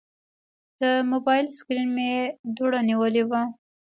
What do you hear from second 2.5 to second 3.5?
دوړه نیولې وه.